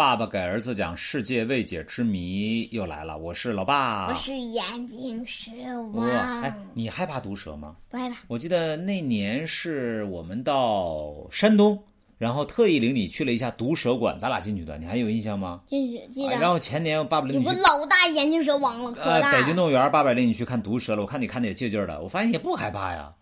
[0.00, 5.50] 爸爸给儿子讲世界未解之谜又来了，我是老爸，我是眼镜蛇
[5.92, 6.40] 哇，王。
[6.40, 7.76] 哎，你害怕毒蛇吗？
[7.90, 11.78] 不害怕，我记得那年是我们到山东，
[12.16, 15.60] 然后特意领你去了一下毒蛇馆，咱俩进去的，你还有印象吗？
[15.68, 16.32] 记记得。
[16.34, 19.32] 啊然后前年爸爸领有个你去，老大眼镜蛇王了，可呃，大。
[19.32, 23.12] 北京动物园，爸爸领你去看毒蛇了，我看你看的也劲劲儿的，我发现你也不害怕呀。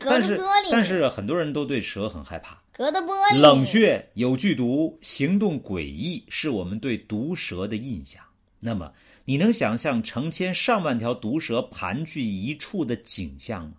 [0.00, 8.22] 但是着玻璃，但是很多人都对蛇很害怕，隔着玻璃，冷血、有剧毒、行动诡异，是我们对毒蛇的印象。
[8.58, 8.90] 那么，
[9.26, 13.74] 你能想象成千上万条毒蛇盘踞一处的景象吗？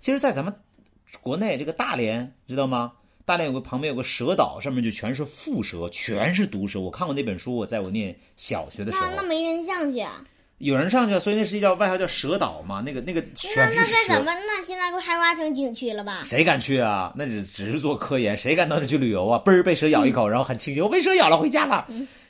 [0.00, 0.54] 其实，在咱们
[1.20, 2.92] 国内这个大连，知道吗？
[3.24, 6.80] 大连有个旁边有个蛇岛，上面就全是蝮蛇，全是毒蛇。
[6.80, 10.24] 我看过那本书，我在我念小学的时候那，那没人上去啊？
[10.58, 12.82] 有人上去了，所以那是叫外号叫蛇岛嘛。
[12.84, 14.24] 那个那个那全是那怎。
[14.24, 14.32] 么？
[14.34, 16.20] 那现在不开挖成景区了吧？
[16.24, 17.12] 谁敢去啊？
[17.16, 19.40] 那只只是做科研，谁敢到那去旅游啊？
[19.44, 21.86] 嘣儿被蛇咬一嗯口，然后很庆幸我被蛇咬了，回家了，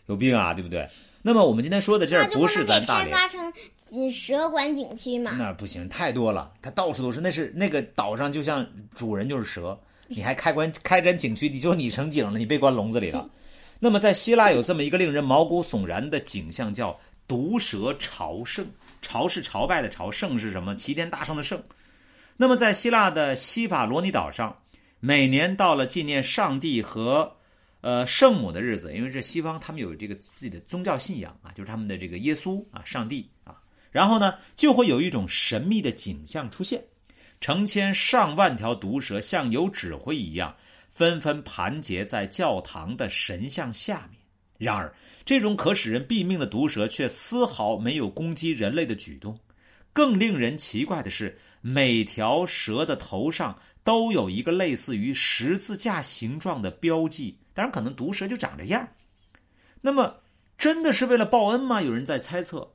[0.06, 0.86] 有病啊，对不对？
[1.22, 3.52] 那么我们今天说的这儿不是咱大连，开发成
[3.92, 5.34] 嗯蛇馆景区嘛？
[5.38, 7.20] 那不行，太多了，它到处都是。
[7.20, 13.26] 那是那个岛上就像主人就是蛇，你还开关开展景区，你就你成景了，你被关笼子里了。
[13.80, 18.66] 那么在希腊有这么一个令人毛骨悚然的景象，叫毒蛇朝圣。
[19.00, 20.74] 朝是朝拜的朝，圣是什么？
[20.74, 21.62] 齐天大圣的圣。
[22.36, 24.60] 那么在希腊的西法罗尼岛上，
[24.98, 27.36] 每年到了纪念上帝和
[27.80, 33.54] 呃圣母的日子，因为这西方他们有这个自己的宗教信仰啊，就是他们的这个耶稣啊，上帝啊，
[33.90, 36.82] 然后呢就会有一种神秘的景象出现，
[37.40, 40.54] 成千上万条毒蛇像有指挥一样，
[40.90, 44.17] 纷纷盘结在教堂的神像下面。
[44.58, 44.92] 然而，
[45.24, 49.38] 这种可使人毙命的毒蛇却丝毫没有攻击人类的举动。
[49.92, 57.38] 更令人奇怪的是，每条蛇的头上都有一个类似于十字架形状的标记。
[57.54, 58.86] 当然，可能毒蛇就长这样。
[59.80, 60.16] 那么，
[60.56, 61.80] 真的是为了报恩吗？
[61.80, 62.68] 有人在猜测。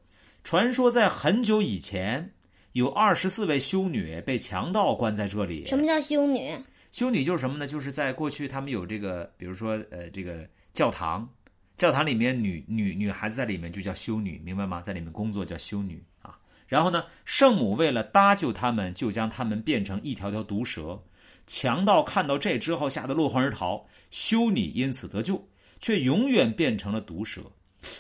[0.44, 2.34] 传说在很久以前，
[2.74, 5.66] 有二十四位修女被强盗关在这里。
[5.66, 6.58] 什么叫修女？
[6.92, 7.66] 修女就是什么呢？
[7.66, 11.28] 就是在过去他们有这个，比如说呃，这个教堂，
[11.76, 14.82] 教堂里面女女女孩子在里面就叫修女，明白吗？
[14.82, 16.38] 在里面工作叫修女啊。
[16.68, 21.02] 然后呢，圣母为了搭救他们，就将他们变成一条条毒蛇。
[21.46, 25.46] 强盗看到这之后，吓得落荒而逃，修女因此得救，
[25.80, 27.42] 却永远变成了毒蛇。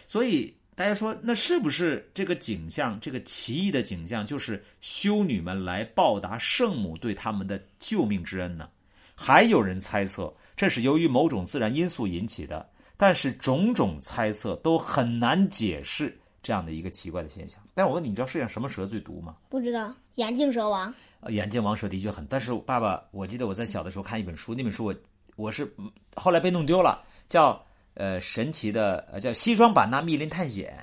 [0.08, 8.70] 所以大家说，那是不是这个景象，这个奇异的景象，就是修女们来报答圣母对他们的救命之恩呢？
[9.14, 12.68] 还有人猜测，这是由于某种自然因素引起的，
[13.04, 17.60] 但是种种猜测都很难解释这样的一个奇怪的现象。
[17.74, 19.36] 但我问你，你知道世界上什么蛇最毒吗？
[19.50, 19.94] 不知道。
[20.16, 24.96] 眼镜蛇王，呃眼镜王蛇的确很，但是爸爸，我记得我在小的时候看一本书，那本书我
[25.36, 27.62] 我是嗯后来被弄丢了，叫
[27.96, 30.74] 呃神奇的呃叫西双版纳密林探险。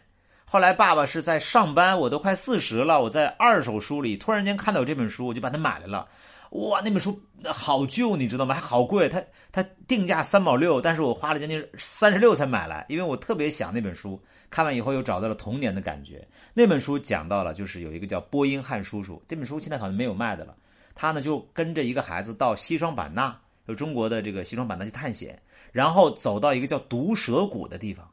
[0.45, 6.07] 后来爸爸是在上班，我都快四十了，我在二手书里突然间看到有这本书，我就把它买来了。
[6.51, 8.55] 哇，那本书好旧，你知道吗？
[8.55, 9.23] 还好贵，它
[9.53, 14.21] 它定价三毛六，但是我花了将近三十六才买来，因为我特别想那本书。
[14.51, 16.27] 看完以后又找到了童年的感觉。
[16.53, 20.57] 那本书讲到了，就是有一个叫波音汉叔叔，这本书现在好像没有卖的了。
[20.93, 25.41] 他呢就跟着一个孩子到西双版纳，就中国的这个西双版纳去探险，
[25.71, 28.11] 然后走到一个叫毒蛇谷的地方，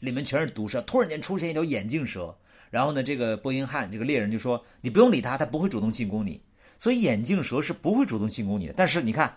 [0.00, 0.82] 里面全是毒蛇。
[0.82, 2.36] 突然间出现一条眼镜蛇，
[2.70, 6.42] 然后呢，这个波音汉这个猎人就说：“你不用理他，他不会主动进攻你。”
[6.78, 8.72] 所以眼镜蛇是不会主动进攻你的。
[8.76, 9.36] 但是你看，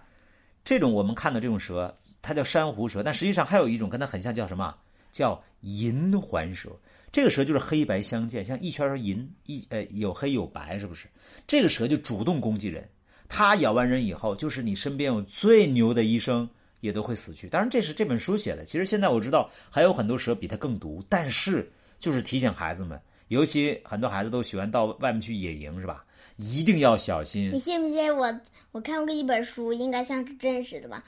[0.64, 4.74] 这种我们看到这种蛇，它叫珊瑚蛇，但实际上还有一种跟它很像，叫什么？
[5.12, 6.70] 叫银环蛇。
[7.12, 11.08] 这个蛇就是黑白相间，像一圈儿银，一呃有黑有白，是不是？
[11.46, 12.88] 这个蛇就主动攻击人，
[13.28, 16.50] 它咬完人以后，就是你身边有最牛的医生
[16.80, 17.50] 也都会死去。
[17.50, 18.64] 当然，这是这本书写的。
[18.64, 21.70] 其实现在我知道还有很多蛇比它更毒，但是
[22.00, 22.98] 就是提醒孩子们，
[23.32, 26.02] 尤其很多孩子都喜欢到外面去野营，是吧？
[26.36, 27.58] 一定要小心你。
[27.58, 28.30] 信不信我？
[28.74, 31.02] 我看过一本书，应该像是真实的吧？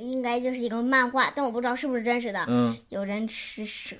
[0.00, 2.44] 应该就是一个漫画，但我不知道是不是真实的。
[2.48, 3.94] 嗯，有人吃蛇，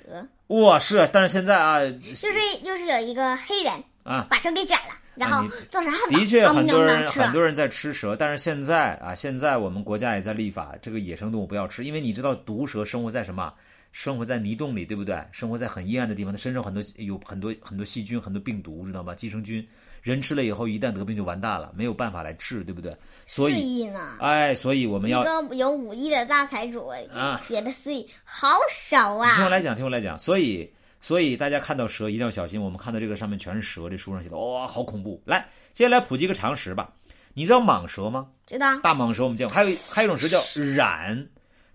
[0.47, 3.71] 哇，是啊，但是现在啊，就是就是有一个黑人
[4.03, 13.53] 啊把蛇给斩了，然后做成汉堡，的确，啊很多人很多人在吃蛇，但是现在啊，现在我们国家也在立法，这个野生动物不要吃，因为你知道毒蛇生活在什么
[13.91, 15.21] 生活在泥洞里，对不对？
[15.31, 19.13] 生活在很阴暗的地方，它身上很多有很多很多细菌、很多病毒，知道吗？
[19.13, 19.67] 寄生菌，
[20.01, 22.95] 人吃了以后一旦得病就完蛋了，没有办法来治，对不对？
[23.25, 23.89] 所四以？
[24.19, 29.35] 哎，所以我们一要个有五亿的大财主啊写的四亿，好少啊！
[29.35, 30.17] 听我来讲，听我来讲。
[30.17, 30.71] 所以，
[31.01, 32.61] 所以大家看到蛇一定要小心。
[32.61, 35.21] 我们看到这个上面全是蛇，这书上写的，哇、好恐怖。
[35.25, 36.93] 来，接下来普及一个常识吧。
[37.33, 38.27] 你知道蟒蛇吗？
[38.47, 41.27] 知道大蟒蛇我们见过，还有还有一种蛇叫蚺，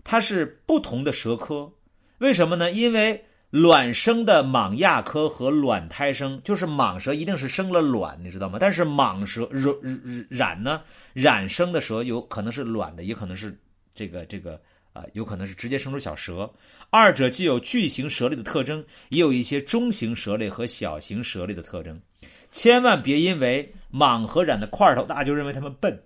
[0.03, 1.71] 它是不同的蛇科。
[2.19, 2.71] 为什么呢？
[2.71, 8.57] 因为卵生的蟒亚科和卵胎生，就是蟒蛇一定是生了卵，你知道吗？
[8.59, 10.81] 但是蟒蛇蚬蚬呢，
[11.13, 13.57] 染生的蛇有可能是卵的，也可能是
[13.93, 14.59] 这个这个
[14.93, 16.51] 啊、有可能是直接生出小蛇。
[16.89, 22.01] 二者既有巨型蛇类的特征，也有一些中型蛇类和小型蛇类的特征。
[22.49, 26.03] 千万别因为蟒和染的块头大就认为它们笨，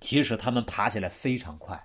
[0.00, 1.80] 其实它们爬起来非常快，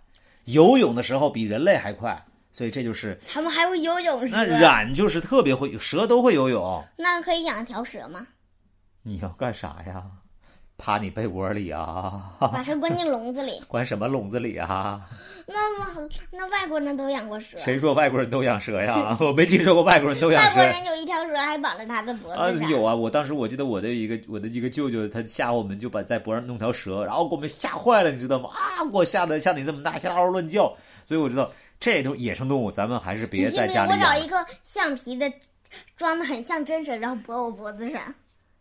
[0.46, 2.26] 游泳的时候比人类还快。
[2.54, 6.82] 所以这就是他们还会游泳那染，就是特别会，蛇都会游泳。
[6.96, 8.26] 那可以养条蛇吗？
[9.02, 10.04] 你要干啥呀？
[10.78, 12.36] 趴你被窝里啊？
[12.40, 13.62] 把它关进笼子里。
[13.68, 15.02] 关什么笼子里啊？
[15.48, 19.16] 那么，那外国人都养过蛇，谁说外国人都养蛇呀？
[19.22, 20.80] 我没听说过外国人都养蛇外国。
[20.80, 22.70] 人有一条蛇还绑在他的脖啊，子上。
[22.70, 22.94] 有啊！
[22.94, 28.50] 我当时我记得我的一个我的一个舅舅，他吓唬我们，就把在脖上弄条蛇，然后给我们吓坏了，你知道吗？
[28.54, 30.74] 啊，给我吓得像你这么大，吓得嗷嗷乱叫。
[31.06, 31.52] 所以我知道
[31.84, 34.00] 这种野生动物，咱们还是别在家里养。
[34.00, 35.30] 我找一个橡皮的，
[35.98, 38.02] 装的很像真神，然后脖我脖子上，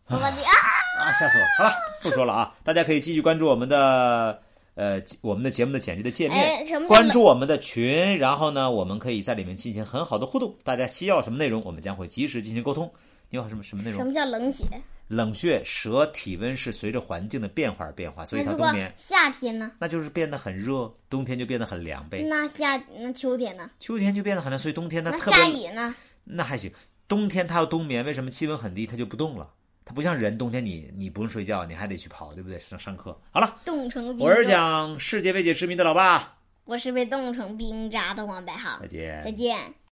[0.07, 0.51] 我的啊，
[0.99, 1.47] 啊，吓死我了！
[1.57, 4.41] 好了，不说了啊，大家可以继续关注我们的
[4.75, 10.53] 呃我们的节目的简介的界面，关注我们的群，然后呢，我们可以在里面进行很好的互动。
[10.65, 12.91] 大家需要什么内容，我们将会及时进行沟通。
[13.33, 13.97] 你有什么什么内容？
[13.97, 14.63] 什么叫冷血？
[15.07, 19.71] 冷血蛇体温是随着环境的变化而变化，所以它冬眠夏天呢？
[19.79, 22.23] 那就是变得很热，冬天就变得很凉呗。
[22.29, 23.71] 那夏那秋天呢？
[23.79, 25.95] 秋天就变得很凉，所以冬天它那特别下雨呢？
[26.23, 26.71] 那还行。
[27.07, 29.49] 冬天它要冬眠，为什么气温很低，它就不动了？
[29.83, 32.59] 它不像人，冬天你你不用睡觉，你还得去跑，对不对？
[32.59, 33.19] 上上课。
[33.31, 34.23] 好了，冻成冰。
[34.23, 38.87] 我是，讲世界未解之谜的老爸，我是被冻成冰渣的王白浩再。
[38.87, 39.31] 见再。
[39.31, 39.57] 见。